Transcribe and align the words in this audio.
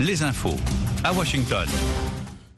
les 0.00 0.22
infos 0.22 0.56
à 1.04 1.12
Washington. 1.12 1.68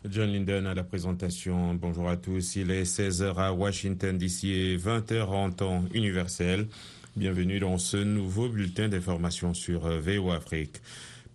John 0.08 0.33
Linden 0.33 0.67
à 0.67 0.75
la 0.75 0.85
présentation. 0.85 1.75
Bonjour 1.75 2.09
à 2.09 2.17
tous. 2.17 2.57
Il 2.57 2.71
est 2.71 2.85
16h 2.85 3.37
à 3.37 3.53
Washington 3.53 4.17
d'ici 4.17 4.53
et 4.53 4.77
20h 4.79 5.24
en 5.24 5.51
temps 5.51 5.85
universel. 5.93 6.67
Bienvenue 7.17 7.59
dans 7.59 7.79
ce 7.79 7.96
nouveau 7.99 8.49
bulletin 8.49 8.88
d'information 8.88 9.53
sur 9.53 9.88
VO 9.88 10.30
Afrique. 10.30 10.80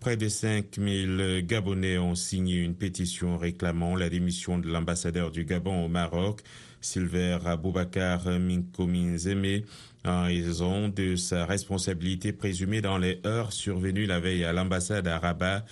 Près 0.00 0.16
de 0.16 0.28
5000 0.28 1.44
Gabonais 1.46 1.98
ont 1.98 2.16
signé 2.16 2.56
une 2.56 2.74
pétition 2.74 3.38
réclamant 3.38 3.94
la 3.94 4.08
démission 4.08 4.58
de 4.58 4.68
l'ambassadeur 4.68 5.30
du 5.30 5.44
Gabon 5.44 5.84
au 5.84 5.88
Maroc, 5.88 6.40
Silver 6.80 7.38
Aboubakar 7.44 8.26
Minkominzeme, 8.40 9.62
en 10.04 10.24
raison 10.24 10.88
de 10.88 11.14
sa 11.14 11.46
responsabilité 11.46 12.32
présumée 12.32 12.80
dans 12.80 12.98
les 12.98 13.20
heures 13.24 13.52
survenues 13.52 14.06
la 14.06 14.18
veille 14.18 14.44
à 14.44 14.52
l'ambassade 14.52 15.06
à 15.06 15.20
Rabat 15.20 15.64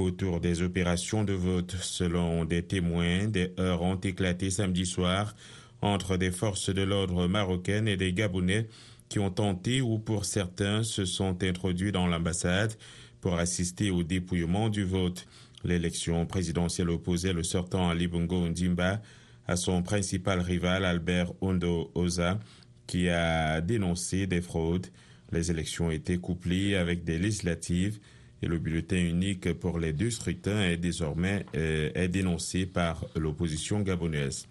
autour 0.00 0.40
des 0.40 0.62
opérations 0.62 1.24
de 1.24 1.32
vote. 1.32 1.76
Selon 1.80 2.44
des 2.44 2.62
témoins, 2.62 3.26
des 3.26 3.52
heures 3.58 3.82
ont 3.82 3.96
éclaté 3.96 4.50
samedi 4.50 4.86
soir 4.86 5.34
entre 5.82 6.16
des 6.16 6.30
forces 6.30 6.70
de 6.70 6.82
l'ordre 6.82 7.26
marocaines 7.26 7.88
et 7.88 7.96
des 7.96 8.12
Gabonais 8.12 8.68
qui 9.08 9.18
ont 9.18 9.30
tenté 9.30 9.80
ou 9.80 9.98
pour 9.98 10.24
certains 10.24 10.82
se 10.82 11.04
sont 11.04 11.42
introduits 11.42 11.92
dans 11.92 12.06
l'ambassade 12.06 12.74
pour 13.20 13.34
assister 13.34 13.90
au 13.90 14.02
dépouillement 14.02 14.68
du 14.68 14.84
vote. 14.84 15.26
L'élection 15.64 16.26
présidentielle 16.26 16.90
opposait 16.90 17.32
le 17.32 17.42
sortant 17.42 17.90
Ali 17.90 18.06
Bongo 18.06 18.48
Ndimba 18.48 19.02
à 19.46 19.56
son 19.56 19.82
principal 19.82 20.40
rival 20.40 20.84
Albert 20.84 21.32
Ondo 21.40 21.90
Oza 21.94 22.38
qui 22.86 23.08
a 23.08 23.60
dénoncé 23.60 24.26
des 24.26 24.40
fraudes. 24.40 24.86
Les 25.32 25.50
élections 25.50 25.90
étaient 25.90 26.18
couplées 26.18 26.76
avec 26.76 27.04
des 27.04 27.18
législatives 27.18 27.98
et 28.42 28.46
le 28.46 28.58
bulletin 28.58 28.96
unique 28.96 29.52
pour 29.54 29.78
les 29.78 29.92
deux 29.92 30.10
scrutins 30.10 30.62
est 30.62 30.76
désormais 30.76 31.44
euh, 31.54 31.90
est 31.94 32.08
dénoncé 32.08 32.66
par 32.66 33.04
l'opposition 33.14 33.80
gabonaise. 33.80 34.46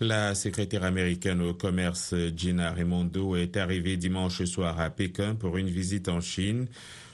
La 0.00 0.34
secrétaire 0.34 0.84
américaine 0.84 1.42
au 1.42 1.52
commerce 1.52 2.14
Gina 2.34 2.72
Raimondo 2.72 3.36
est 3.36 3.58
arrivée 3.58 3.98
dimanche 3.98 4.42
soir 4.44 4.80
à 4.80 4.88
Pékin 4.88 5.34
pour 5.34 5.58
une 5.58 5.68
visite 5.68 6.08
en 6.08 6.22
Chine. 6.22 6.68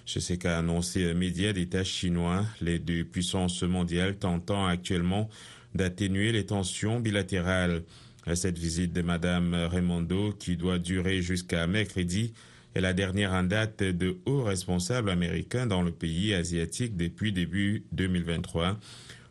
C'est 0.06 0.20
ce 0.20 0.34
qu'a 0.34 0.58
annoncé 0.58 1.10
un 1.10 1.14
média 1.14 1.52
d'État 1.52 1.82
chinois, 1.82 2.46
les 2.60 2.78
deux 2.78 3.02
puissances 3.02 3.64
mondiales 3.64 4.16
tentant 4.16 4.66
actuellement 4.66 5.28
d'atténuer 5.74 6.30
les 6.30 6.46
tensions 6.46 7.00
bilatérales. 7.00 7.82
Cette 8.34 8.58
visite 8.58 8.92
de 8.92 9.02
Madame 9.02 9.54
Raimondo, 9.54 10.32
qui 10.32 10.56
doit 10.56 10.78
durer 10.78 11.22
jusqu'à 11.22 11.66
mercredi, 11.66 12.34
est 12.76 12.82
la 12.82 12.92
dernière 12.92 13.32
en 13.32 13.42
date 13.42 13.82
de 13.82 14.18
hauts 14.26 14.42
responsables 14.42 15.08
américains 15.08 15.66
dans 15.66 15.80
le 15.80 15.90
pays 15.90 16.34
asiatique 16.34 16.94
depuis 16.94 17.32
début 17.32 17.84
2023. 17.92 18.78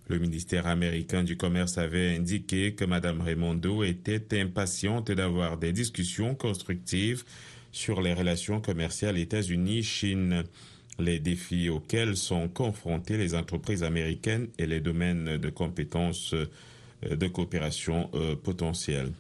Le 0.08 0.18
ministère 0.18 0.66
américain 0.66 1.24
du 1.24 1.38
Commerce 1.38 1.78
avait 1.78 2.16
indiqué 2.16 2.74
que 2.74 2.86
Mme 2.86 3.22
Raimondo 3.22 3.84
était 3.84 4.42
impatiente 4.42 5.12
d'avoir 5.12 5.58
des 5.58 5.74
discussions 5.74 6.34
constructives 6.34 7.24
sur 7.72 8.02
les 8.02 8.14
relations 8.14 8.62
commerciales 8.62 9.20
États-Unis-Chine, 9.20 10.44
les 10.98 11.20
défis 11.20 11.70
auxquels 11.70 12.18
sont 12.18 12.48
confrontées 12.48 13.18
les 13.18 13.36
entreprises 13.36 13.84
américaines 13.84 14.48
et 14.58 14.66
les 14.66 14.80
domaines 14.80 15.38
de 15.38 15.50
compétences 15.52 16.34
de 17.08 17.28
coopération 17.28 18.10
potentielle. 18.44 19.12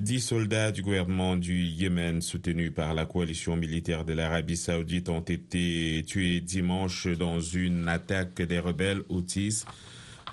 Dix 0.00 0.20
soldats 0.20 0.72
du 0.72 0.80
gouvernement 0.80 1.36
du 1.36 1.64
Yémen 1.64 2.22
soutenus 2.22 2.72
par 2.72 2.94
la 2.94 3.04
coalition 3.04 3.56
militaire 3.56 4.06
de 4.06 4.14
l'Arabie 4.14 4.56
saoudite 4.56 5.10
ont 5.10 5.20
été 5.20 6.02
tués 6.06 6.40
dimanche 6.40 7.08
dans 7.08 7.40
une 7.40 7.86
attaque 7.88 8.40
des 8.40 8.58
rebelles 8.58 9.02
Houthis 9.10 9.66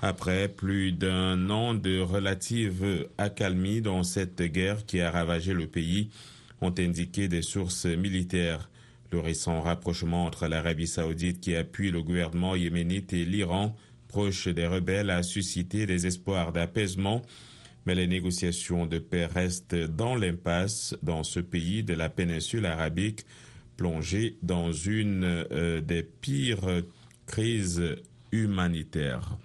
après 0.00 0.48
plus 0.48 0.92
d'un 0.92 1.50
an 1.50 1.74
de 1.74 2.00
relative 2.00 3.06
accalmie 3.18 3.82
dans 3.82 4.02
cette 4.02 4.40
guerre 4.40 4.86
qui 4.86 5.02
a 5.02 5.10
ravagé 5.10 5.52
le 5.52 5.66
pays, 5.66 6.08
ont 6.62 6.74
indiqué 6.78 7.28
des 7.28 7.42
sources 7.42 7.84
militaires. 7.84 8.70
Le 9.12 9.20
récent 9.20 9.60
rapprochement 9.60 10.24
entre 10.24 10.46
l'Arabie 10.46 10.86
saoudite 10.86 11.40
qui 11.40 11.54
appuie 11.54 11.90
le 11.90 12.02
gouvernement 12.02 12.56
yéménite 12.56 13.12
et 13.12 13.26
l'Iran, 13.26 13.76
proche 14.08 14.48
des 14.48 14.66
rebelles, 14.66 15.10
a 15.10 15.22
suscité 15.22 15.84
des 15.84 16.06
espoirs 16.06 16.52
d'apaisement 16.52 17.20
mais 17.86 17.94
les 17.94 18.06
négociations 18.06 18.86
de 18.86 18.98
paix 18.98 19.26
restent 19.26 19.74
dans 19.74 20.14
l'impasse 20.14 20.94
dans 21.02 21.22
ce 21.22 21.40
pays 21.40 21.82
de 21.82 21.94
la 21.94 22.08
péninsule 22.08 22.66
arabique, 22.66 23.24
plongé 23.76 24.36
dans 24.42 24.72
une 24.72 25.24
euh, 25.24 25.80
des 25.80 26.02
pires 26.02 26.82
crises 27.26 27.96
humanitaires. 28.32 29.36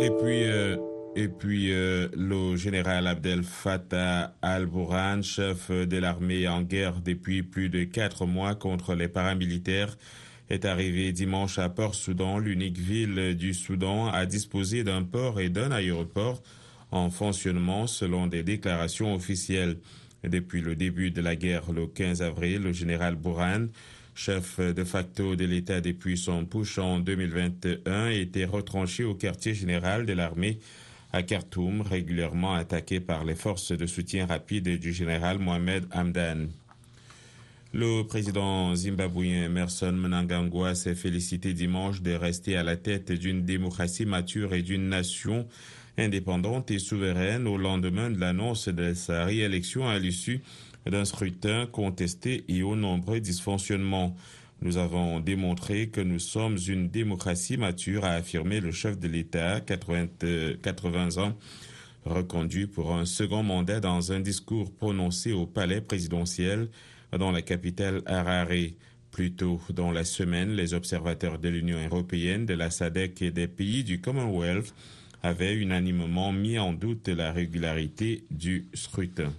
Et 0.00 0.10
puis, 0.10 0.44
euh, 0.44 0.76
euh, 1.18 2.08
le 2.14 2.56
général 2.56 3.06
Abdel 3.06 3.42
Fattah 3.42 4.34
al-Burhan, 4.42 5.22
chef 5.22 5.70
de 5.70 5.96
l'armée 5.96 6.48
en 6.48 6.62
guerre 6.62 7.00
depuis 7.00 7.42
plus 7.42 7.68
de 7.68 7.84
quatre 7.84 8.26
mois 8.26 8.54
contre 8.54 8.94
les 8.94 9.08
paramilitaires, 9.08 9.96
est 10.50 10.64
arrivé 10.64 11.12
dimanche 11.12 11.58
à 11.58 11.68
Port-Soudan, 11.68 12.38
l'unique 12.38 12.78
ville 12.78 13.36
du 13.36 13.54
Soudan 13.54 14.08
à 14.08 14.26
disposer 14.26 14.84
d'un 14.84 15.02
port 15.02 15.40
et 15.40 15.48
d'un 15.48 15.72
aéroport 15.72 16.42
en 16.90 17.10
fonctionnement 17.10 17.86
selon 17.86 18.26
des 18.26 18.42
déclarations 18.42 19.14
officielles. 19.14 19.78
Depuis 20.24 20.60
le 20.60 20.74
début 20.74 21.10
de 21.10 21.20
la 21.20 21.36
guerre 21.36 21.72
le 21.72 21.86
15 21.86 22.22
avril, 22.22 22.62
le 22.62 22.72
général 22.72 23.16
Bourhan, 23.16 23.66
chef 24.14 24.58
de 24.60 24.84
facto 24.84 25.36
de 25.36 25.44
l'État 25.44 25.80
depuis 25.80 26.16
son 26.16 26.44
push 26.46 26.78
en 26.78 26.98
2021, 27.00 28.08
était 28.08 28.44
retranché 28.44 29.04
au 29.04 29.14
quartier 29.14 29.54
général 29.54 30.06
de 30.06 30.12
l'armée 30.14 30.58
à 31.12 31.22
Khartoum, 31.22 31.82
régulièrement 31.82 32.54
attaqué 32.54 33.00
par 33.00 33.24
les 33.24 33.34
forces 33.34 33.72
de 33.72 33.86
soutien 33.86 34.26
rapide 34.26 34.78
du 34.78 34.92
général 34.92 35.38
Mohamed 35.38 35.86
Hamdan. 35.92 36.48
Le 37.78 38.04
président 38.04 38.74
zimbabwéen 38.74 39.44
Emerson 39.44 39.92
Mnangagwa 39.92 40.74
s'est 40.74 40.94
félicité 40.94 41.52
dimanche 41.52 42.00
de 42.00 42.12
rester 42.12 42.56
à 42.56 42.62
la 42.62 42.78
tête 42.78 43.12
d'une 43.12 43.44
démocratie 43.44 44.06
mature 44.06 44.54
et 44.54 44.62
d'une 44.62 44.88
nation 44.88 45.46
indépendante 45.98 46.70
et 46.70 46.78
souveraine 46.78 47.46
au 47.46 47.58
lendemain 47.58 48.10
de 48.10 48.18
l'annonce 48.18 48.68
de 48.68 48.94
sa 48.94 49.26
réélection 49.26 49.86
à 49.86 49.98
l'issue 49.98 50.40
d'un 50.86 51.04
scrutin 51.04 51.66
contesté 51.66 52.46
et 52.48 52.62
aux 52.62 52.76
nombreux 52.76 53.20
dysfonctionnements. 53.20 54.16
Nous 54.62 54.78
avons 54.78 55.20
démontré 55.20 55.90
que 55.90 56.00
nous 56.00 56.18
sommes 56.18 56.56
une 56.66 56.88
démocratie 56.88 57.58
mature, 57.58 58.06
a 58.06 58.12
affirmé 58.12 58.60
le 58.60 58.72
chef 58.72 58.98
de 58.98 59.06
l'État, 59.06 59.60
80, 59.60 60.06
80 60.62 61.18
ans, 61.18 61.36
reconduit 62.06 62.68
pour 62.68 62.94
un 62.94 63.04
second 63.04 63.42
mandat 63.42 63.80
dans 63.80 64.12
un 64.12 64.20
discours 64.20 64.72
prononcé 64.72 65.32
au 65.32 65.44
palais 65.44 65.82
présidentiel 65.82 66.70
dans 67.12 67.32
la 67.32 67.42
capitale 67.42 68.02
Harare. 68.06 68.72
Plus 69.10 69.32
tôt 69.32 69.60
dans 69.70 69.92
la 69.92 70.04
semaine, 70.04 70.52
les 70.52 70.74
observateurs 70.74 71.38
de 71.38 71.48
l'Union 71.48 71.82
européenne, 71.82 72.44
de 72.44 72.52
la 72.52 72.70
SADC 72.70 73.22
et 73.22 73.30
des 73.30 73.48
pays 73.48 73.82
du 73.82 74.00
Commonwealth 74.00 74.74
avaient 75.22 75.54
unanimement 75.54 76.32
mis 76.32 76.58
en 76.58 76.74
doute 76.74 77.08
la 77.08 77.32
régularité 77.32 78.24
du 78.30 78.66
scrutin. 78.74 79.32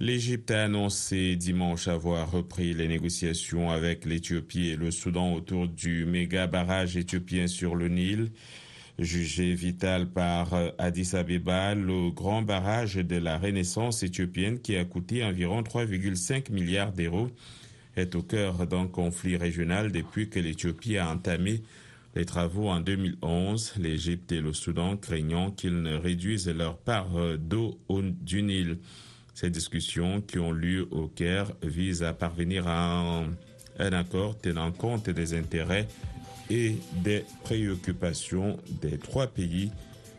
L'Égypte 0.00 0.52
a 0.52 0.64
annoncé 0.64 1.34
dimanche 1.34 1.88
avoir 1.88 2.30
repris 2.30 2.72
les 2.72 2.86
négociations 2.86 3.72
avec 3.72 4.04
l'Éthiopie 4.04 4.68
et 4.68 4.76
le 4.76 4.92
Soudan 4.92 5.34
autour 5.34 5.66
du 5.66 6.04
méga 6.04 6.46
barrage 6.46 6.96
éthiopien 6.96 7.48
sur 7.48 7.74
le 7.74 7.88
Nil. 7.88 8.30
Jugé 8.98 9.54
vital 9.54 10.08
par 10.08 10.48
Addis 10.76 11.14
Abeba, 11.14 11.76
le 11.76 12.10
grand 12.10 12.42
barrage 12.42 12.96
de 12.96 13.16
la 13.16 13.38
Renaissance 13.38 14.02
éthiopienne 14.02 14.58
qui 14.58 14.74
a 14.74 14.84
coûté 14.84 15.22
environ 15.22 15.62
3,5 15.62 16.50
milliards 16.50 16.92
d'euros 16.92 17.30
est 17.94 18.16
au 18.16 18.22
cœur 18.22 18.66
d'un 18.66 18.88
conflit 18.88 19.36
régional 19.36 19.92
depuis 19.92 20.28
que 20.28 20.40
l'Éthiopie 20.40 20.98
a 20.98 21.08
entamé 21.08 21.62
les 22.16 22.24
travaux 22.24 22.68
en 22.68 22.80
2011, 22.80 23.74
l'Égypte 23.78 24.32
et 24.32 24.40
le 24.40 24.52
Soudan 24.52 24.96
craignant 24.96 25.52
qu'ils 25.52 25.80
ne 25.80 25.94
réduisent 25.94 26.48
leur 26.48 26.76
part 26.76 27.38
d'eau 27.38 27.78
du 28.20 28.42
Nil. 28.42 28.78
Ces 29.32 29.50
discussions 29.50 30.20
qui 30.22 30.40
ont 30.40 30.50
lieu 30.50 30.88
au 30.90 31.06
Caire 31.06 31.52
visent 31.62 32.02
à 32.02 32.14
parvenir 32.14 32.66
à 32.66 33.20
un, 33.20 33.26
un 33.78 33.92
accord 33.92 34.36
tenant 34.38 34.72
compte 34.72 35.08
des 35.08 35.34
intérêts 35.34 35.86
et 36.50 36.76
des 36.92 37.24
préoccupations 37.44 38.58
des 38.80 38.98
trois 38.98 39.26
pays, 39.26 39.70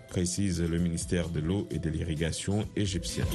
précise 0.10 0.62
le 0.62 0.80
ministère 0.80 1.30
de 1.30 1.40
l'eau 1.40 1.68
et 1.72 1.80
de 1.80 1.90
l'irrigation 1.90 2.68
égyptien. 2.76 3.26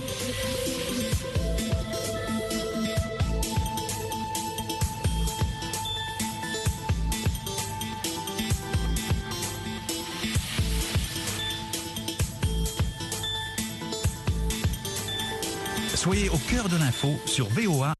Soyez 15.94 16.28
au 16.28 16.36
cœur 16.36 16.68
de 16.68 16.76
l'info 16.76 17.08
sur 17.24 17.48
VOA 17.48 17.93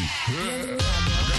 Yeah. 0.00 1.29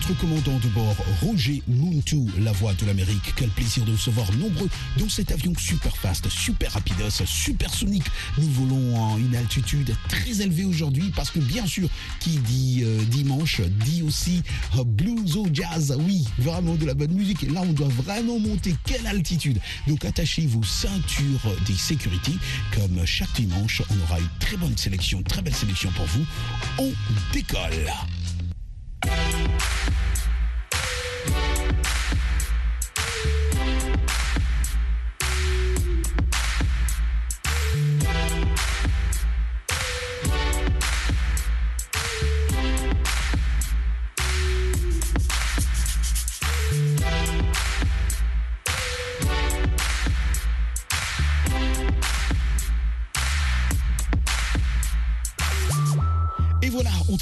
Votre 0.00 0.18
commandant 0.18 0.58
de 0.58 0.68
bord, 0.68 0.96
Roger 1.20 1.62
Muntu, 1.68 2.26
la 2.38 2.52
voix 2.52 2.72
de 2.74 2.86
l'Amérique. 2.86 3.34
Quel 3.36 3.50
plaisir 3.50 3.84
de 3.84 3.92
recevoir 3.92 4.32
nombreux 4.32 4.68
dans 4.98 5.08
cet 5.08 5.30
avion 5.30 5.52
super 5.58 5.94
fast, 5.94 6.28
super 6.28 6.72
rapidos, 6.72 7.22
super 7.26 7.72
sonique. 7.74 8.06
Nous 8.38 8.48
volons 8.50 8.96
en 8.96 9.18
une 9.18 9.36
altitude 9.36 9.94
très 10.08 10.40
élevée 10.40 10.64
aujourd'hui 10.64 11.12
parce 11.14 11.30
que 11.30 11.38
bien 11.38 11.66
sûr, 11.66 11.88
qui 12.20 12.38
dit 12.38 12.80
euh, 12.82 13.04
dimanche 13.10 13.60
dit 13.84 14.02
aussi 14.02 14.42
euh, 14.78 14.84
blues 14.84 15.36
ou 15.36 15.48
jazz. 15.52 15.94
Oui, 16.06 16.24
vraiment 16.38 16.76
de 16.76 16.86
la 16.86 16.94
bonne 16.94 17.12
musique. 17.12 17.42
Et 17.44 17.48
là, 17.48 17.60
on 17.62 17.72
doit 17.72 17.88
vraiment 17.88 18.38
monter. 18.38 18.74
Quelle 18.84 19.06
altitude 19.06 19.60
Donc 19.86 20.04
attachez 20.06 20.46
vos 20.46 20.62
ceintures 20.62 21.54
des 21.66 21.76
sécurités. 21.76 22.36
Comme 22.74 23.04
chaque 23.04 23.34
dimanche, 23.34 23.82
on 23.90 24.00
aura 24.04 24.18
une 24.18 24.28
très 24.38 24.56
bonne 24.56 24.76
sélection, 24.78 25.22
très 25.22 25.42
belle 25.42 25.54
sélection 25.54 25.90
pour 25.90 26.06
vous. 26.06 26.24
On 26.78 26.92
décolle. 27.34 27.92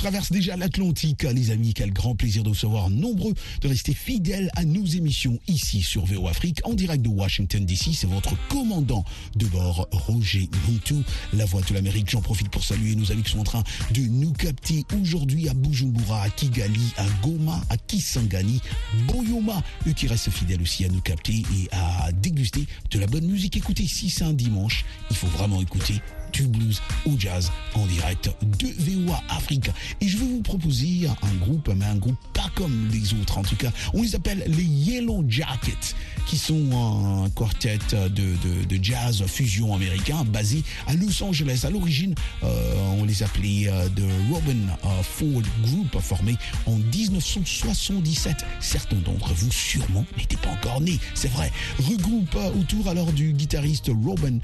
Traverse 0.09 0.33
déjà 0.33 0.57
l'Atlantique, 0.57 1.25
les 1.25 1.51
amis. 1.51 1.75
Quel 1.75 1.93
grand 1.93 2.15
plaisir 2.15 2.43
de 2.43 2.49
recevoir 2.49 2.89
nombreux, 2.89 3.35
de 3.61 3.69
rester 3.69 3.93
fidèles 3.93 4.51
à 4.57 4.65
nos 4.65 4.87
émissions 4.87 5.39
ici 5.49 5.83
sur 5.83 6.07
VO 6.07 6.29
Afrique, 6.29 6.63
en 6.65 6.73
direct 6.73 7.03
de 7.03 7.11
Washington 7.11 7.67
DC. 7.67 7.91
C'est 7.93 8.07
votre 8.07 8.35
commandant 8.49 9.05
de 9.37 9.45
bord, 9.45 9.87
Roger 9.93 10.49
Muntu, 10.67 10.95
la 11.35 11.45
voix 11.45 11.61
de 11.61 11.75
l'Amérique. 11.75 12.09
J'en 12.09 12.23
profite 12.23 12.49
pour 12.49 12.65
saluer 12.65 12.95
nos 12.95 13.13
amis 13.13 13.23
qui 13.23 13.33
sont 13.33 13.41
en 13.41 13.45
train 13.45 13.63
de 13.91 14.01
nous 14.01 14.33
capter 14.33 14.83
aujourd'hui 14.99 15.47
à 15.51 15.53
Bujumbura, 15.53 16.23
à 16.23 16.31
Kigali, 16.31 16.95
à 16.97 17.05
Goma, 17.23 17.61
à 17.69 17.77
Kisangani, 17.77 18.63
Boyoma, 19.09 19.63
eux 19.87 19.93
qui 19.93 20.07
restent 20.07 20.31
fidèles 20.31 20.63
aussi 20.63 20.87
à 20.87 20.89
nous 20.89 21.03
capter 21.03 21.35
et 21.35 21.69
à 21.73 22.13
déguster 22.13 22.65
de 22.91 22.99
la 22.99 23.07
bonne 23.07 23.27
musique. 23.27 23.59
Écoutez, 23.59 23.87
si 23.87 24.09
c'est 24.09 24.25
un 24.25 24.33
dimanche, 24.33 24.87
il 25.11 25.17
faut 25.17 25.27
vraiment 25.27 25.61
écouter 25.61 26.01
du 26.33 26.47
blues 26.47 26.81
au 27.07 27.13
jazz 27.19 27.51
en 27.75 27.87
direct 27.87 28.31
de 28.59 28.69
VOA 28.79 29.23
Afrique. 29.29 29.71
Et 30.01 30.09
je 30.09 30.19
vais 30.19 30.27
vous 30.27 30.43
proposer 30.43 31.09
un 31.23 31.35
groupe, 31.37 31.71
mais 31.77 31.85
un 31.85 31.97
groupe 31.97 32.17
pas 32.35 32.51
comme 32.55 32.89
les 32.93 33.15
autres 33.15 33.39
en 33.39 33.43
tout 33.43 33.57
cas. 33.57 33.71
On 33.95 34.03
les 34.03 34.15
appelle 34.15 34.45
les 34.47 34.65
Yellow 34.65 35.25
Jackets, 35.29 35.95
qui 36.27 36.37
sont 36.39 37.25
un 37.25 37.31
quartet 37.31 37.79
de, 37.93 38.09
de, 38.09 38.79
jazz 38.83 39.25
fusion 39.27 39.75
américain 39.75 40.25
basé 40.25 40.63
à 40.87 40.95
Los 40.95 41.23
Angeles. 41.23 41.63
À 41.65 41.71
l'origine, 41.71 42.15
euh, 42.43 42.75
on 42.99 43.05
les 43.05 43.23
appelait 43.23 43.69
euh, 43.69 43.89
de 43.89 44.05
Robin 44.31 44.57
euh, 44.85 45.03
Ford 45.03 45.43
Group, 45.65 46.01
formé 46.01 46.37
en 46.67 46.77
1977. 46.77 48.45
Certains 48.61 48.97
d'entre 48.97 49.33
vous 49.35 49.51
sûrement 49.51 50.05
n'étaient 50.17 50.37
pas 50.37 50.51
encore 50.51 50.81
nés, 50.81 50.99
c'est 51.15 51.31
vrai. 51.33 51.51
Regroupe 51.79 52.37
autour 52.59 52.89
alors 52.89 53.13
du 53.13 53.33
guitariste 53.33 53.91
Robin 54.05 54.39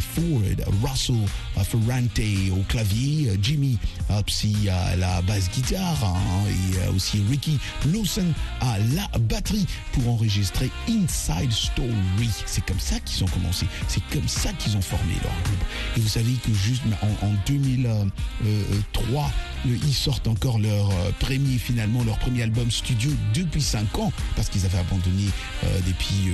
Ford, 0.00 0.42
Russell 0.82 1.09
Ferrante 1.64 2.20
au 2.52 2.62
clavier, 2.68 3.32
Jimmy 3.40 3.78
Psy 4.26 4.68
à 4.68 4.96
la 4.96 5.22
basse 5.22 5.48
guitare 5.50 6.04
hein, 6.04 6.18
et 6.48 6.94
aussi 6.94 7.22
Ricky 7.30 7.58
Lawson 7.92 8.26
à 8.60 8.78
la 8.94 9.06
batterie 9.20 9.66
pour 9.92 10.08
enregistrer 10.08 10.70
Inside 10.88 11.52
Story. 11.52 12.30
C'est 12.46 12.64
comme 12.64 12.80
ça 12.80 12.98
qu'ils 13.00 13.22
ont 13.24 13.28
commencé, 13.28 13.66
c'est 13.88 14.02
comme 14.12 14.26
ça 14.26 14.52
qu'ils 14.54 14.76
ont 14.76 14.82
formé 14.82 15.14
leur 15.22 15.32
groupe. 15.44 15.64
Et 15.96 16.00
vous 16.00 16.08
savez 16.08 16.32
que 16.44 16.52
juste 16.52 16.82
en, 17.02 17.30
2003, 17.46 19.30
ils 19.64 19.94
sortent 19.94 20.28
encore 20.28 20.58
leur 20.58 20.90
euh, 20.90 21.10
premier 21.18 21.56
finalement 21.58 22.04
leur 22.04 22.18
premier 22.18 22.42
album 22.42 22.70
studio 22.70 23.10
depuis 23.34 23.62
5 23.62 23.98
ans 23.98 24.12
parce 24.36 24.48
qu'ils 24.48 24.64
avaient 24.64 24.78
abandonné 24.78 25.28
euh, 25.64 25.80
depuis 25.86 26.32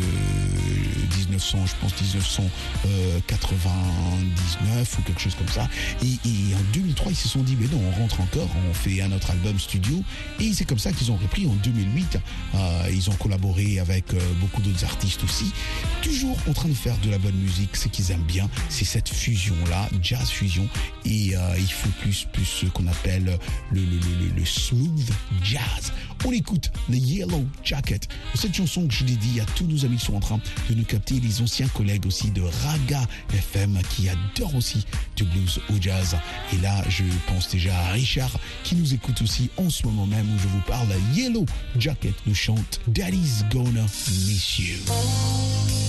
1900 1.18 1.58
euh, 1.58 1.66
je 1.66 1.74
pense 1.80 1.92
1999 2.00 4.65
ou 4.98 5.02
quelque 5.02 5.20
chose 5.20 5.34
comme 5.34 5.48
ça. 5.48 5.68
Et, 6.02 6.54
en 6.54 6.72
2003 6.72 7.12
ils 7.12 7.16
se 7.16 7.28
sont 7.28 7.42
dit 7.42 7.56
mais 7.60 7.66
non 7.68 7.82
on 7.86 8.00
rentre 8.00 8.20
encore 8.20 8.48
on 8.68 8.74
fait 8.74 9.00
un 9.02 9.12
autre 9.12 9.30
album 9.30 9.58
studio. 9.58 10.02
Et 10.40 10.52
c'est 10.52 10.64
comme 10.64 10.78
ça 10.78 10.92
qu'ils 10.92 11.10
ont 11.12 11.16
repris 11.16 11.46
en 11.46 11.54
2008 11.54 12.18
ils 12.92 13.10
ont 13.10 13.14
collaboré 13.14 13.78
avec 13.78 14.06
beaucoup 14.40 14.62
d'autres 14.62 14.84
artistes 14.84 15.22
aussi. 15.24 15.52
Toujours 16.02 16.36
en 16.48 16.52
train 16.52 16.68
de 16.68 16.74
faire 16.74 16.96
de 16.98 17.10
la 17.10 17.18
bonne 17.18 17.36
musique 17.36 17.76
ce 17.76 17.88
qu'ils 17.88 18.10
aiment 18.10 18.22
bien 18.22 18.48
c'est 18.68 18.84
cette 18.84 19.08
fusion 19.08 19.54
là 19.70 19.88
jazz 20.02 20.28
fusion. 20.28 20.68
Et 21.04 21.34
il 21.58 21.72
faut 21.72 21.90
plus 22.00 22.26
plus 22.32 22.44
ce 22.44 22.66
qu'on 22.66 22.86
appelle 22.86 23.38
le, 23.72 24.44
smooth 24.44 25.10
jazz. 25.42 25.92
On 26.24 26.32
écoute 26.32 26.70
le 26.88 26.96
Yellow 26.96 27.44
Jacket. 27.62 28.08
Cette 28.34 28.54
chanson 28.54 28.86
que 28.86 28.94
je 28.94 29.04
dédie 29.04 29.40
à 29.40 29.44
tous 29.44 29.64
nos 29.64 29.84
amis 29.84 29.96
qui 29.96 30.06
sont 30.06 30.16
en 30.16 30.20
train 30.20 30.40
de 30.68 30.74
nous 30.74 30.84
capter, 30.84 31.20
les 31.20 31.40
anciens 31.40 31.68
collègues 31.68 32.06
aussi 32.06 32.30
de 32.30 32.42
Raga 32.42 33.06
FM 33.32 33.78
qui 33.90 34.08
adorent 34.08 34.56
aussi 34.56 34.84
du 35.16 35.24
blues 35.24 35.60
au 35.70 35.80
jazz. 35.80 36.16
Et 36.52 36.58
là, 36.58 36.82
je 36.88 37.04
pense 37.28 37.48
déjà 37.50 37.78
à 37.78 37.92
Richard 37.92 38.38
qui 38.64 38.74
nous 38.74 38.94
écoute 38.94 39.22
aussi 39.22 39.50
en 39.56 39.70
ce 39.70 39.86
moment 39.86 40.06
même 40.06 40.26
où 40.34 40.38
je 40.38 40.48
vous 40.48 40.62
parle. 40.66 40.88
Yellow 41.14 41.46
Jacket 41.78 42.14
nous 42.26 42.34
chante 42.34 42.80
Daddy's 42.88 43.44
Gonna 43.50 43.82
Miss 43.82 44.58
You. 44.58 45.85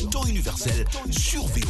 Et 0.00 0.04
21h, 0.04 0.10
temps 0.10 0.24
universel, 0.24 0.84
sur 1.10 1.46
VOA 1.46 1.63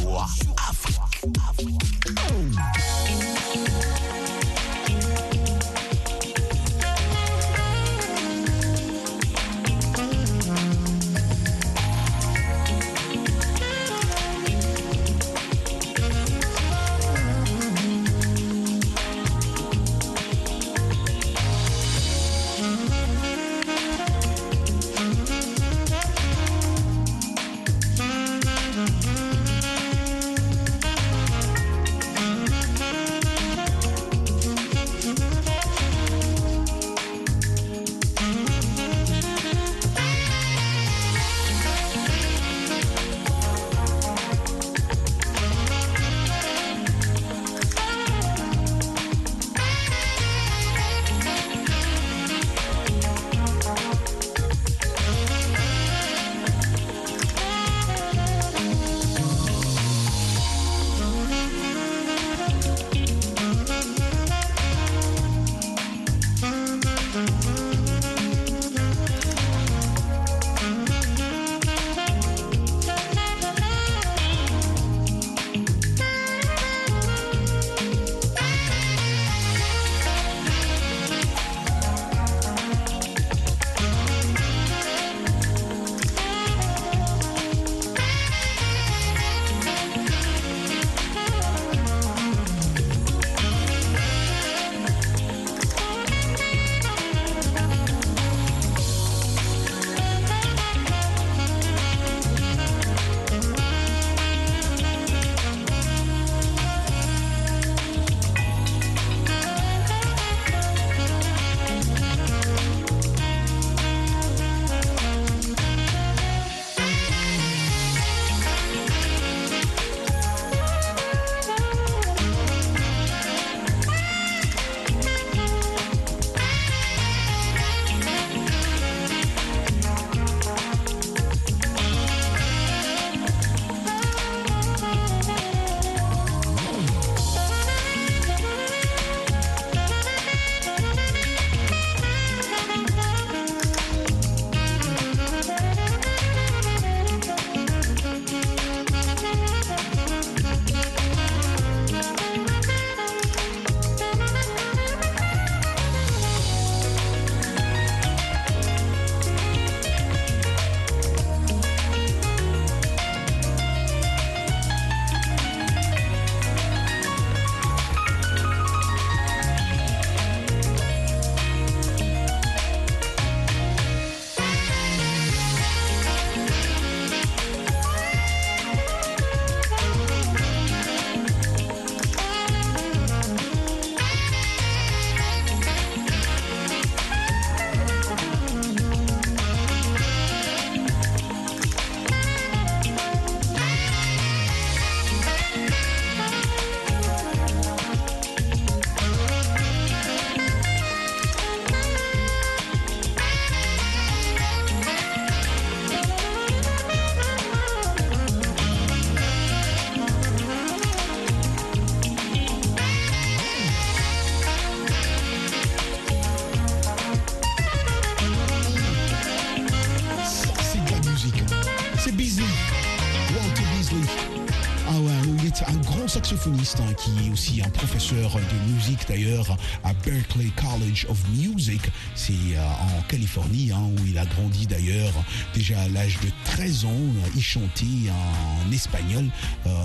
hein, 226.65 226.93
qui 226.97 227.27
est 227.27 227.31
aussi 227.31 227.61
un 227.61 227.69
professeur 227.69 228.35
de 228.35 228.73
musique 228.73 229.07
d'ailleurs 229.07 229.55
à 229.83 229.93
Berkeley 230.03 230.49
College 230.55 231.05
of 231.09 231.17
Music. 231.29 231.81
C'est 232.15 232.33
euh, 232.33 232.97
en 232.97 233.01
Californie 233.03 233.71
hein, 233.71 233.83
où 233.83 234.05
il 234.07 234.17
a 234.17 234.25
grandi 234.25 234.65
d'ailleurs. 234.65 235.13
Déjà 235.53 235.79
à 235.81 235.87
l'âge 235.89 236.17
de 236.21 236.29
13 236.45 236.85
ans, 236.85 236.89
il 237.35 237.43
chantait 237.43 238.09
en 238.09 238.71
espagnol 238.71 239.25
euh, 239.67 239.84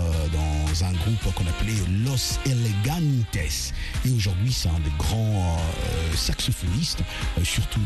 dans 0.70 0.84
un 0.84 0.92
groupe 0.92 1.34
qu'on 1.34 1.46
appelait 1.46 1.74
Los 2.04 2.38
Elegantes. 2.46 3.36
Et 4.04 4.10
aujourd'hui, 4.10 4.52
c'est 4.52 4.68
un 4.68 4.78
des 4.80 4.92
grands 4.98 5.58
euh, 5.58 6.16
saxophonistes, 6.16 7.02
surtout 7.42 7.80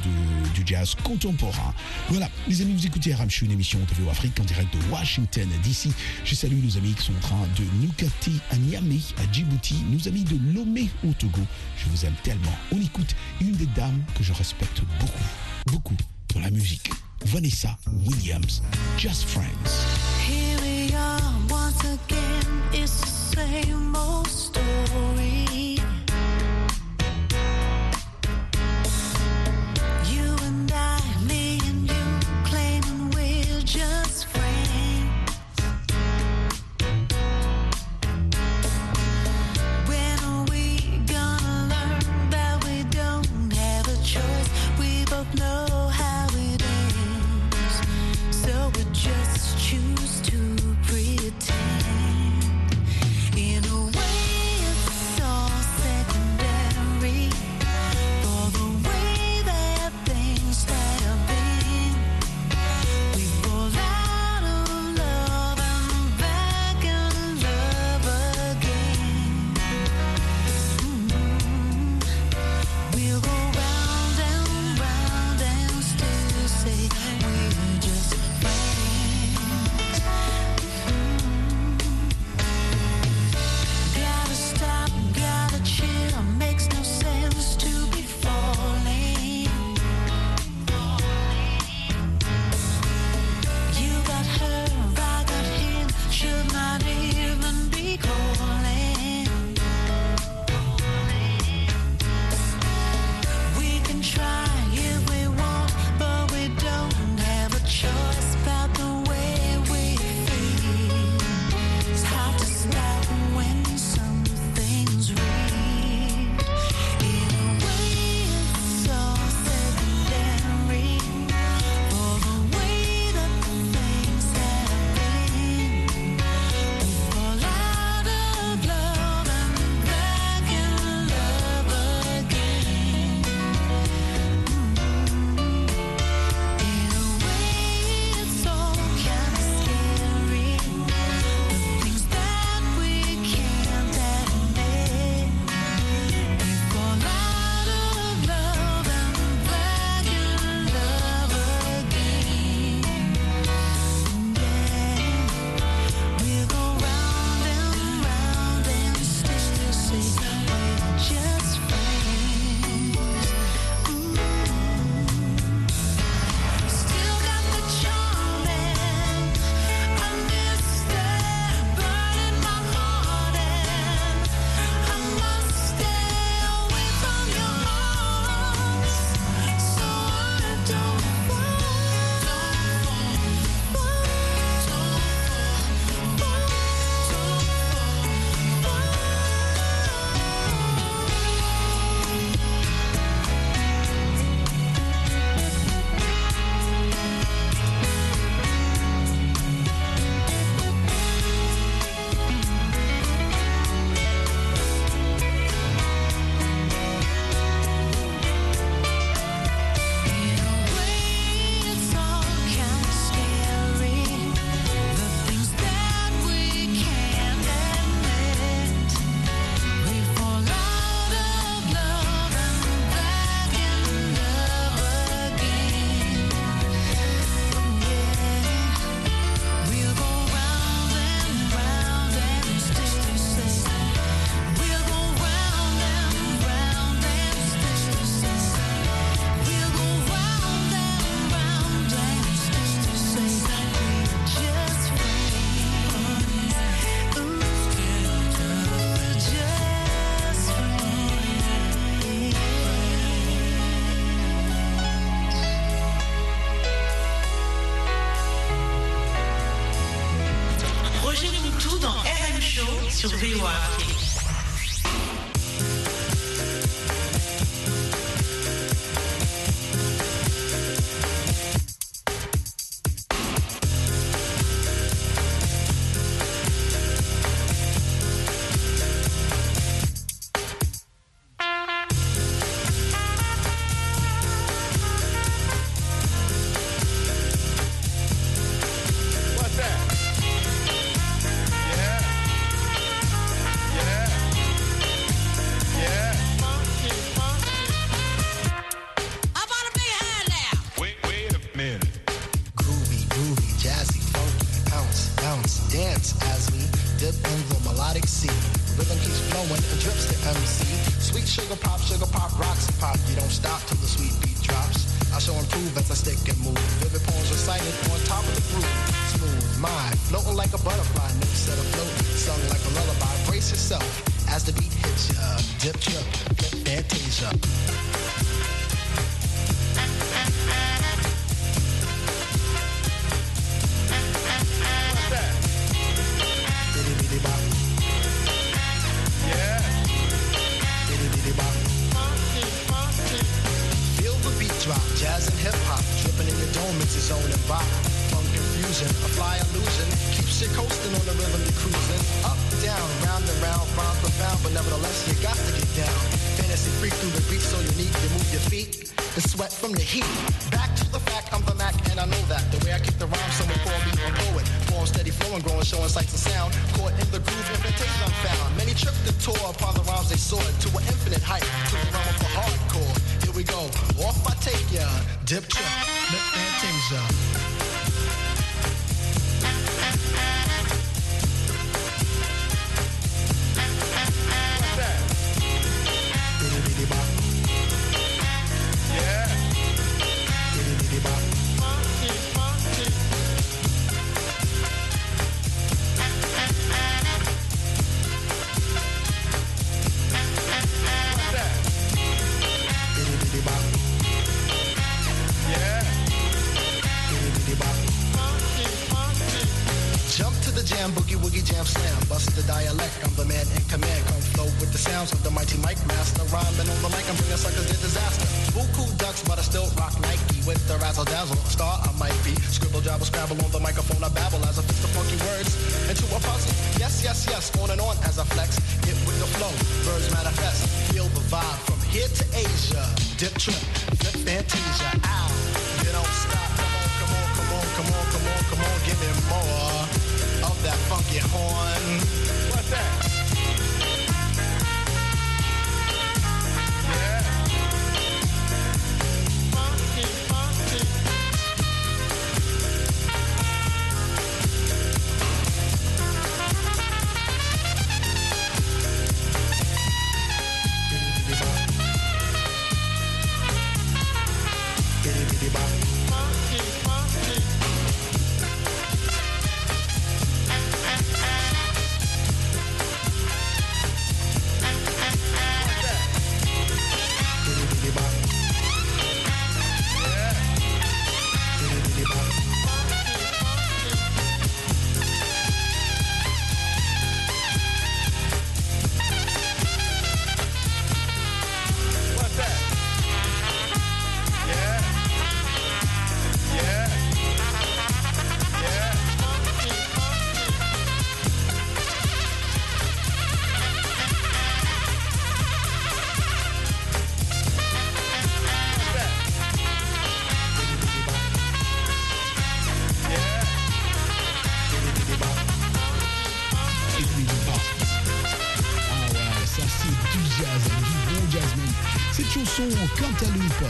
du 0.54 0.62
jazz 0.66 0.94
contemporain. 1.02 1.74
Voilà, 2.08 2.28
les 2.48 2.60
amis, 2.60 2.74
vous 2.74 2.86
écoutez 2.86 3.14
Ramchou, 3.14 3.46
une 3.46 3.52
émission 3.52 3.78
de 3.78 4.02
VO 4.02 4.10
Afrique 4.10 4.38
en 4.40 4.44
direct 4.44 4.72
de 4.74 4.92
Washington 4.92 5.48
DC. 5.62 5.88
Je 6.24 6.34
salue 6.34 6.62
nos 6.62 6.76
amis 6.76 6.94
qui 6.94 7.06
sont 7.06 7.16
en 7.16 7.20
train 7.20 7.46
de 7.56 7.90
capter 7.96 8.32
à 8.50 8.56
Niamey, 8.56 9.00
à 9.18 9.32
Djibouti, 9.32 9.76
nos 9.90 10.06
amis 10.08 10.24
de 10.24 10.36
Lomé 10.54 10.90
au 11.08 11.12
Togo. 11.12 11.40
Je 11.76 11.88
vous 11.88 12.04
aime 12.04 12.14
tellement. 12.22 12.54
On 12.72 12.80
écoute 12.80 13.14
une 13.40 13.52
des 13.52 13.66
dames 13.66 14.02
que 14.16 14.22
je 14.22 14.32
respecte 14.32 14.82
beaucoup, 15.00 15.24
beaucoup 15.66 15.96
dans 16.34 16.40
la 16.40 16.50
musique. 16.50 16.90
Vanessa 17.26 17.76
Williams, 18.06 18.62
Just 18.98 19.24
Friends. 19.24 20.73
Same 23.34 23.83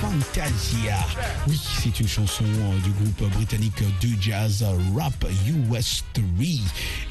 Fantasia. 0.00 0.98
Oui, 1.46 1.60
c'est 1.80 2.00
une 2.00 2.08
chanson 2.08 2.44
euh, 2.44 2.80
du 2.80 2.90
groupe 2.90 3.30
britannique 3.32 3.80
de 4.00 4.08
jazz 4.20 4.64
Rap 4.96 5.24
US 5.46 6.02
3. 6.14 6.24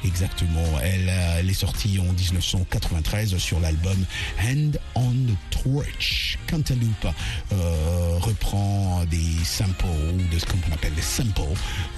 Exactement. 0.04 0.78
Elle, 0.82 1.08
euh, 1.08 1.36
elle, 1.38 1.48
est 1.48 1.54
sortie 1.54 1.98
en 1.98 2.12
1993 2.12 3.38
sur 3.38 3.58
l'album 3.58 3.96
Hand 4.44 4.78
on 4.94 5.12
the 5.12 5.62
Torch. 5.62 6.38
Cantaloupe 6.50 7.06
euh, 7.52 8.18
reprend 8.20 9.02
des 9.10 9.42
samples, 9.44 9.86
de 10.30 10.38
ce 10.38 10.44
qu'on 10.44 10.72
appelle 10.74 10.94
des 10.94 11.00
samples, 11.00 11.40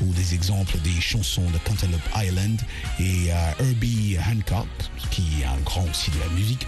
ou 0.02 0.12
des 0.12 0.34
exemples 0.34 0.78
des 0.84 1.00
chansons 1.00 1.50
de 1.50 1.58
Cantaloupe 1.68 2.08
Island 2.16 2.60
et 3.00 3.28
Herbie 3.58 4.16
Hancock, 4.18 4.68
qui 5.10 5.42
est 5.42 5.46
un 5.46 5.60
grand 5.64 5.84
aussi 5.90 6.12
de 6.12 6.20
la 6.20 6.28
musique, 6.28 6.64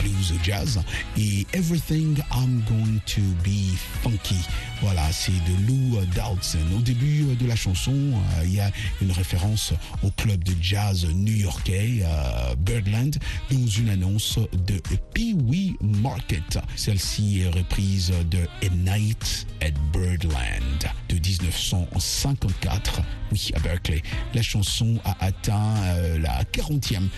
blues 0.00 0.34
jazz. 0.42 0.80
et 1.16 1.46
Everything 1.52 2.18
I'm 2.32 2.62
Going 2.68 2.79
to 3.06 3.20
Be 3.42 3.74
Funky. 4.02 4.69
Voilà, 4.82 5.12
c'est 5.12 5.32
de 5.32 5.66
Lou 5.66 6.00
Dowdson. 6.14 6.58
Au 6.74 6.80
début 6.80 7.36
de 7.38 7.46
la 7.46 7.54
chanson, 7.54 7.92
euh, 7.92 8.44
il 8.44 8.54
y 8.54 8.60
a 8.60 8.70
une 9.02 9.12
référence 9.12 9.74
au 10.02 10.10
club 10.10 10.42
de 10.42 10.54
jazz 10.62 11.06
new-yorkais 11.06 12.00
euh, 12.02 12.54
Birdland 12.56 13.14
dans 13.50 13.66
une 13.66 13.90
annonce 13.90 14.38
de 14.66 14.80
Pee 15.12 15.34
Wee 15.34 15.76
Market. 15.82 16.58
Celle-ci 16.76 17.40
est 17.42 17.50
reprise 17.50 18.10
de 18.30 18.38
A 18.38 18.96
Night 18.96 19.46
at 19.60 19.72
Birdland 19.92 20.90
de 21.10 21.16
1954, 21.16 23.02
oui, 23.32 23.50
à 23.54 23.58
Berkeley. 23.60 24.00
La 24.32 24.42
chanson 24.42 24.98
a 25.04 25.14
atteint 25.26 25.76
euh, 25.88 26.18
la 26.20 26.42
40e, 26.44 27.08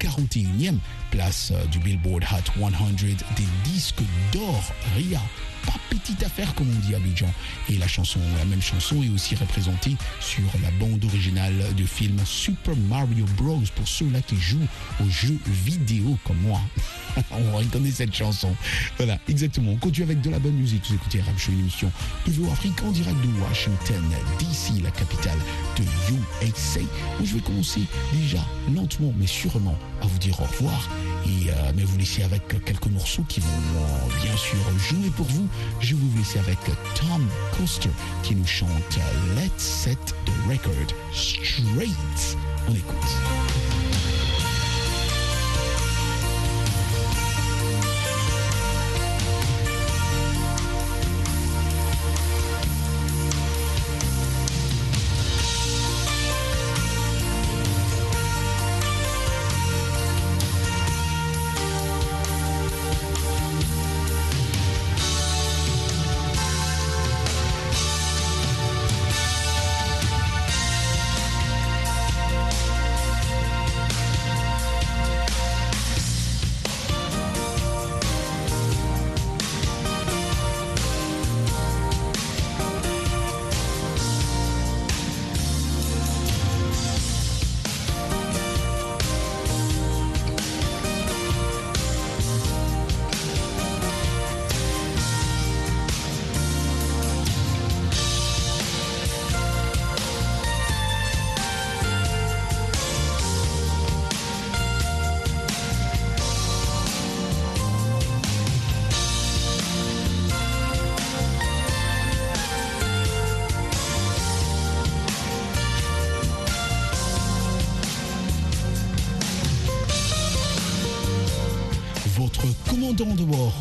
41e 0.00 0.78
place 1.10 1.52
du 1.70 1.78
Billboard 1.80 2.24
Hot 2.32 2.50
100 2.58 2.70
des 3.36 3.44
disques 3.70 4.02
d'or. 4.32 4.72
Ria 4.96 5.20
pas 5.66 5.74
petite 5.90 6.22
affaire 6.22 6.54
comme 6.54 6.68
on 6.70 6.86
dit 6.86 6.94
à 6.94 6.98
Abidjan. 6.98 7.32
Et 7.68 7.78
la 7.78 7.88
chanson, 7.88 8.20
la 8.38 8.44
même 8.44 8.62
chanson 8.62 9.02
est 9.02 9.08
aussi 9.08 9.34
représentée 9.34 9.96
sur 10.20 10.42
la 10.62 10.70
bande 10.72 11.04
originale 11.04 11.54
du 11.76 11.86
film 11.86 12.18
Super 12.24 12.76
Mario 12.88 13.24
Bros. 13.36 13.62
Pour 13.74 13.88
ceux-là 13.88 14.20
qui 14.22 14.36
jouent 14.36 14.66
aux 15.00 15.08
jeux 15.08 15.38
vidéo 15.64 16.18
comme 16.24 16.38
moi. 16.38 16.60
on 17.30 17.56
reconnaît 17.56 17.90
cette 17.90 18.14
chanson. 18.14 18.54
Voilà, 18.96 19.18
exactement. 19.28 19.72
On 19.72 19.76
continue 19.76 20.04
avec 20.04 20.20
de 20.20 20.30
la 20.30 20.38
bonne 20.38 20.54
musique. 20.54 20.84
Vous 20.88 20.94
écoutez 20.94 21.20
Rap 21.20 21.38
Show, 21.38 21.52
une 21.52 21.60
émission 21.60 21.90
PVO 22.24 22.50
Afrique 22.50 22.82
en 22.82 22.90
direct 22.90 23.16
de 23.20 23.40
Washington, 23.40 24.02
DC, 24.38 24.82
la 24.82 24.90
capitale 24.90 25.38
de 25.76 25.82
USA. 25.82 26.80
Où 27.20 27.24
je 27.24 27.34
vais 27.34 27.40
commencer 27.40 27.80
déjà 28.12 28.44
lentement 28.74 29.12
mais 29.18 29.26
sûrement 29.26 29.76
à 30.02 30.06
vous 30.06 30.18
dire 30.18 30.40
au 30.40 30.44
revoir. 30.44 30.88
Et 31.26 31.50
euh, 31.50 31.72
mais 31.74 31.84
vous 31.84 31.96
laisser 31.96 32.22
avec 32.22 32.42
quelques 32.64 32.86
morceaux 32.86 33.24
qui 33.28 33.40
vont 33.40 33.48
euh, 33.48 34.03
bien 34.24 34.36
sûr 34.36 34.56
jouer 34.78 35.10
pour 35.16 35.26
vous. 35.26 35.46
Je 35.80 35.94
vous 35.94 36.18
laisser 36.18 36.38
avec 36.38 36.58
Tom 36.94 37.26
Coaster 37.56 37.90
qui 38.22 38.34
nous 38.34 38.46
chante 38.46 38.70
Let's 39.36 39.62
Set 39.62 39.98
the 40.24 40.50
Record 40.50 40.94
Straight. 41.12 42.36
On 42.68 42.74
écoute. 42.74 43.53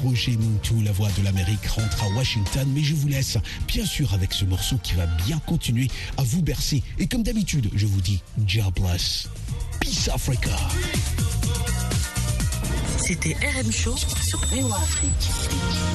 Roger 0.04 0.36
Moutou, 0.38 0.82
la 0.82 0.92
voix 0.92 1.10
de 1.18 1.24
l'Amérique, 1.24 1.66
rentre 1.68 2.04
à 2.04 2.10
Washington, 2.10 2.68
mais 2.76 2.84
je 2.84 2.94
vous 2.94 3.08
laisse 3.08 3.38
bien 3.68 3.86
sûr 3.86 4.14
avec 4.14 4.34
ce 4.34 4.44
morceau 4.44 4.78
qui 4.84 4.94
va 4.96 5.06
bien 5.26 5.40
continuer 5.46 5.88
à 6.18 6.24
vous 6.24 6.42
bercer. 6.42 6.84
Et 7.00 7.08
comme 7.08 7.24
d'habitude, 7.24 7.70
je 7.74 7.86
vous 7.86 8.02
dis, 8.02 8.22
God 8.38 8.74
bless. 8.74 9.30
Peace 9.80 10.10
Africa. 10.14 10.58
C'était 12.98 13.36
RM 13.36 13.72
Show 13.72 13.96
sur 13.98 14.40
VOA 14.48 14.76
Afrique. 14.76 15.93